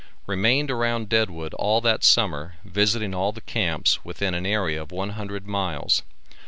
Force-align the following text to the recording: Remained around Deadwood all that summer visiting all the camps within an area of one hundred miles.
Remained 0.25 0.71
around 0.71 1.09
Deadwood 1.09 1.53
all 1.53 1.79
that 1.81 2.03
summer 2.03 2.55
visiting 2.65 3.13
all 3.13 3.31
the 3.31 3.39
camps 3.39 4.03
within 4.03 4.33
an 4.33 4.47
area 4.47 4.81
of 4.81 4.91
one 4.91 5.11
hundred 5.11 5.45
miles. 5.45 6.01